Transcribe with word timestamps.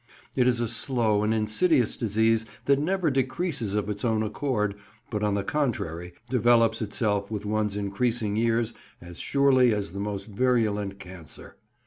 It 0.35 0.47
is 0.47 0.59
a 0.59 0.67
slow 0.67 1.21
and 1.21 1.31
insidious 1.31 1.95
disease 1.95 2.43
that 2.65 2.79
never 2.79 3.11
decreases 3.11 3.75
of 3.75 3.87
its 3.87 4.03
own 4.03 4.23
accord, 4.23 4.73
but 5.11 5.21
on 5.21 5.35
the 5.35 5.43
contrary 5.43 6.13
develops 6.27 6.81
itself 6.81 7.29
with 7.29 7.45
one's 7.45 7.75
increasing 7.75 8.35
years 8.35 8.73
as 8.99 9.19
surely 9.19 9.71
as 9.75 9.91
the 9.91 9.99
most 9.99 10.25
virulent 10.25 10.97
cancer. 10.97 11.55